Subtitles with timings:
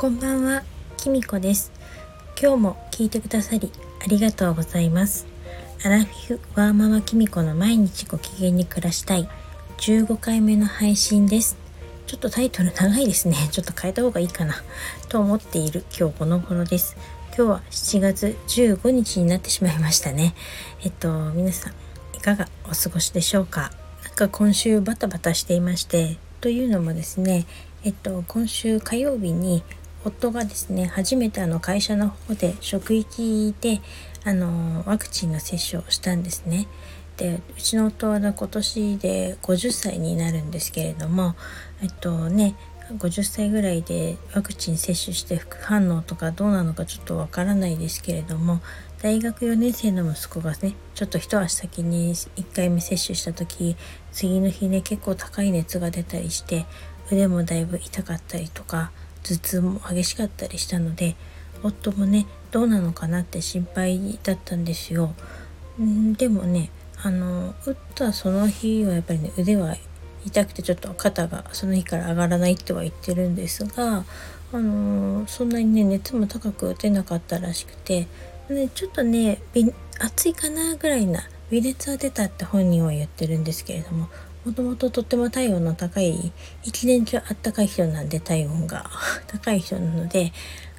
[0.00, 0.62] こんばんは、
[0.96, 1.70] きみこです。
[2.40, 3.70] 今日も聞いてくださり
[4.02, 5.26] ありがとうございます。
[5.84, 9.28] アラフィフワーママきみこの毎日ご機嫌に暮らしたい。
[9.76, 11.58] 15回目の配信です。
[12.06, 13.36] ちょっとタイトル長いですね。
[13.52, 14.54] ちょっと変えた方がいいかな。
[15.10, 16.96] と思っている今日この頃です。
[17.36, 20.34] 今日は7月15日になってしまいましたね。
[20.82, 21.74] えっと皆さん
[22.16, 23.70] いかがお過ごしでしょうか？
[24.02, 26.16] なんか今週バタバタしていまして。
[26.40, 27.44] というのもですね
[27.84, 29.62] えっと今週火曜日に
[30.04, 33.80] 夫がですね初めてあの会社の方で職域で
[34.24, 36.66] あのワクチンの接種をしたんですね。
[37.16, 41.34] でうちの夫は今年で50歳になるんですけれども
[41.82, 42.54] えっとね
[42.96, 48.60] 50歳ぐらいでワクチン接種して副反応とかどうなのかちょっとわからないですけれども
[49.02, 53.76] 大学4年生の息子がねちょっと一足先に1回目接種した時
[54.12, 56.66] 次の日ね結構高い熱が出たりして
[57.12, 58.92] 腕もだいぶ痛かったりとか
[59.22, 61.16] 頭痛も激しかったりしたので
[61.62, 65.14] 夫もねどうなのかなって心配だったんですよ。
[65.80, 66.70] んでもね
[67.02, 69.76] あの打ったその日はやっぱりね腕は
[70.26, 74.04] 痛くてちょっと肩がその日から上がらないっては言ってるんですが
[74.52, 78.06] あのそんなにね熱も高く出なかったらしくて
[78.48, 79.40] でちょっとね
[79.98, 84.08] 暑いかなぐらいな微熱は出たって本人は言ってるんですけれども
[84.44, 86.32] もともととっても体温の高い
[86.64, 88.90] 一年中あったかい人なんで体温が。
[89.28, 90.32] 高い人なので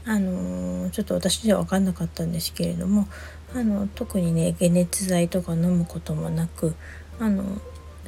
[0.04, 3.08] あの、ちょっと私では分かんなかったんですけれども
[3.54, 6.74] あの特にね解熱剤とか飲むこともなく
[7.20, 7.44] あの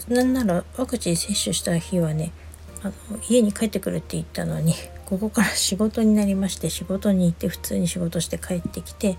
[0.07, 2.31] なんならワクチン接種した日はね
[2.81, 2.93] あの
[3.29, 4.73] 家に帰ってくるって言ったのに
[5.05, 9.17] ここから仕事になりまして仕事に行って普通に仕事して帰ってきて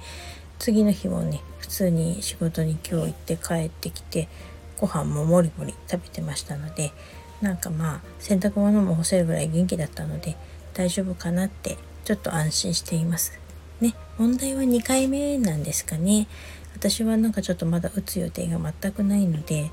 [0.59, 4.29] 次の日もね普通に仕事に今日行って帰ってきて
[4.79, 6.93] ご飯ももりもり食べてましたので
[7.41, 10.37] なんかまあ洗濯物も干せるぐらい元気だったので
[10.73, 13.39] 大丈夫かなってちょっと安心しています。
[13.81, 16.27] ね問題は2回目なんですかね
[16.75, 19.71] 私はなんかちょっとまだ打つ予定が全くないので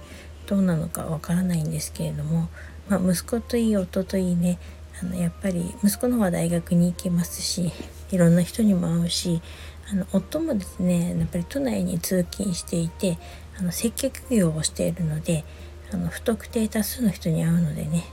[0.48, 2.50] どうなのかわからないんですけれども、
[2.90, 4.60] まあ、息子といい夫といいね
[5.02, 7.72] あのやっぱり息子の方は大学に行けますし
[8.12, 9.42] いろんな人にも会うし
[9.92, 13.18] あの夫もですねやっぱり都内に通勤していて
[13.62, 15.46] あの接客業をしているので
[15.94, 18.04] あの不特定多数の人に会うのでねやっ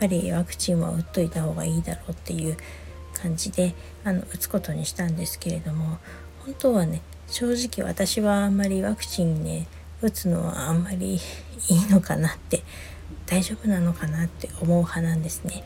[0.00, 2.56] ぱりワクチンは打っといた方がいいだろうっていう
[3.14, 3.74] 感じで
[4.04, 5.98] あの打つことにしたんですけれども
[6.44, 9.68] 本当はね正直私はあんまりワクチンね
[10.02, 11.20] 打つのはあんまりいい
[11.90, 12.62] のかなって
[13.26, 15.64] 大丈夫なのかなって思う派なんですね。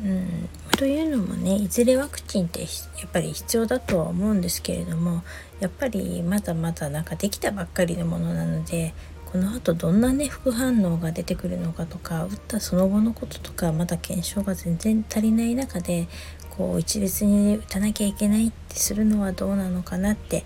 [0.00, 2.66] うん、というのもねいずれワクチンってや
[3.06, 5.22] っぱり必要だとは思うんですけれども
[5.58, 8.94] やっぱりまだまだなんかできたばっかりのものなので
[9.26, 16.06] このあとどんなね副反応が出てくるのかとか打ったその後のこととかまだ検証が全然足りない中で
[16.50, 20.44] こう一律に打たなきゃいけないってするのはどうなのかなって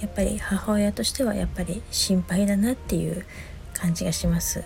[0.00, 3.24] やっぱり母親としてはやっぱり心配だなっていう
[3.72, 4.64] 感じがします。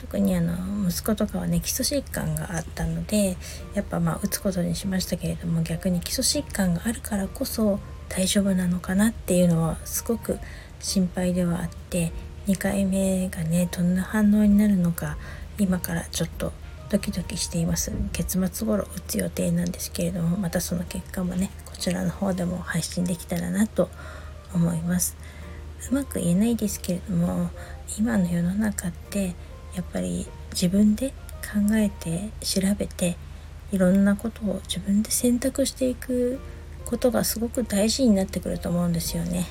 [0.00, 3.36] 特にあの息子とかはね基礎疾患があったので
[3.74, 7.78] やっぱまあ打つことにしましたけれども逆に基礎疾患があるからこそ
[8.08, 10.38] 大丈夫なのかなっていうのはすごく
[10.80, 12.12] 心配ではあって
[12.46, 15.18] 2回目がねどんな反応になるのか
[15.58, 16.54] 今からちょっと
[16.88, 17.92] ドキドキしています。
[18.12, 23.90] 月末頃打つ予定なんですけれどもまたその結果もねこちらの方でも配信できたらなと
[24.54, 25.16] 思います。
[25.90, 27.50] うまく言えないですけれども
[27.98, 29.34] 今の世の中って
[29.74, 31.10] やっぱり自分で
[31.40, 33.16] 考えて調べて
[33.72, 36.40] いろんなことを自分で選択していく
[36.84, 39.46] ことがすごく大事になってくると思うんですよね。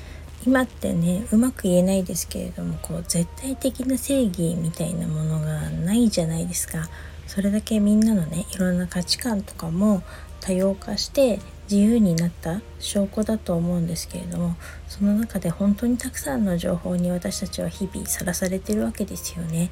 [0.46, 6.90] 今ってねうまく言えないですけれどもこう絶対的な正義みたいなものがないじゃないですか。
[7.28, 10.02] それだけみんなのねいろんな価値観とかも
[10.42, 14.56] 多様化して自由になった証拠だと思うんですけれども
[14.88, 19.70] その中で本当にたくさんの情報に私たちは日々さらされてるわけですよね。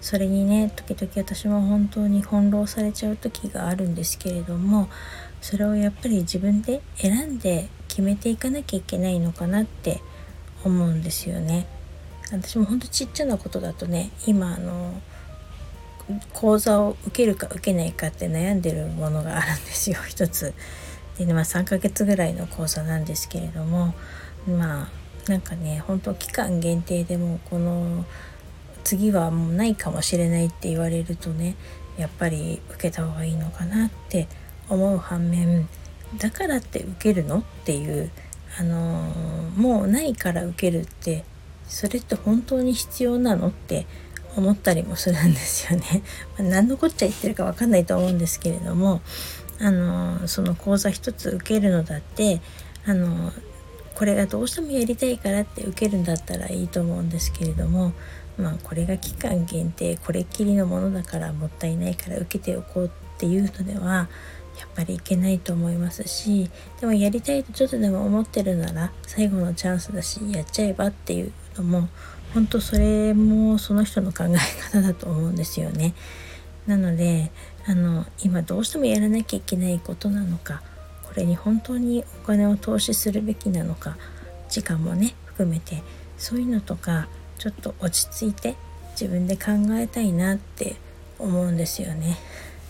[0.00, 4.88] それにね時々私も本当に翻弄されちゃう時があるんですけれども
[5.40, 10.00] それをやっぱり自分で選んで決めていかなきゃいけないのかなって
[10.64, 11.66] 思うんですよね。
[12.30, 14.94] 私もほんとちっちゃなことだとね今あの
[16.32, 20.54] 講座を受けるか受けないかって悩んでるものがあるんですよ一つ。
[21.26, 23.94] で、まあ3ヶ月ぐらいの講座なんですけれども
[24.46, 28.04] まあなんかね本当期間限定でもこの
[28.84, 31.56] 次はもうないかもしれないって言われるとね
[31.98, 34.26] やっぱり受けた方がいいのかなって
[34.68, 35.68] 思う反面
[36.18, 38.10] だからって受けるのっていう
[38.58, 41.24] あのー、もうないから受けるって
[41.66, 43.86] それって本当に必要なのって
[44.36, 46.02] 思ったりもするんですよね。
[46.38, 49.02] 何のこっちゃ言ってるか分かんないと思うんですけれども
[49.60, 52.40] あのその講座一つ受けるのだって
[52.86, 53.32] あの
[53.94, 57.92] これがどうしてもやりたいからって受けるんだったらいいと思うんですけれども
[58.38, 64.08] まあこれが期間限定これっきりのものだからもったいないから受けておこうっていうのでは
[64.58, 71.88] やっぱりいけないと思いますしでもやりたいとちょっとでも思ってるなら最後のチャンスだしやっちゃえばっていうのも
[72.32, 74.36] 本当それもその人の考え
[74.72, 75.94] 方だと思うんですよね。
[76.66, 77.32] なので
[77.70, 80.60] あの今どうしてもやらなきゃいけないことなのか
[81.04, 83.96] これに本当にお金を投資するべきなのか
[84.48, 85.84] 時間もね含めて
[86.18, 87.06] そういうのとか
[87.38, 88.56] ちょっと落ち着いて
[89.00, 90.74] 自分で考えたいなって
[91.20, 92.18] 思うんですよね。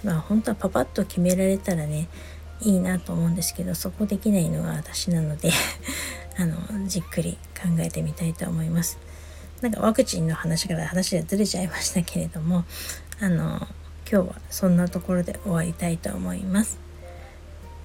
[0.04, 2.08] まあ本当はパパッと決められたらね
[2.60, 5.50] いいなと思うんですけどそこできないのが私なので
[6.36, 8.98] あのじっくり考えてみたいと思います。
[9.62, 12.64] なんかワクチンの話から話がずれちゃいましたけれども
[13.18, 13.66] あの
[14.10, 16.78] 今日はそんなところで終わりたいと思います。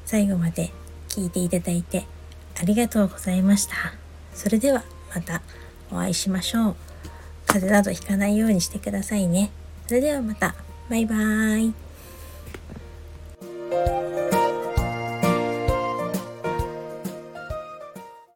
[0.05, 0.71] 最後まで
[1.07, 2.05] 聞いていただいて
[2.59, 3.75] ありがとうございました。
[4.33, 4.83] それでは
[5.13, 5.41] また
[5.91, 6.75] お会いしましょう。
[7.45, 9.51] 風邪などひかないようにしてくださいね。
[9.87, 10.55] それではまた。
[10.89, 11.84] バイバーイ。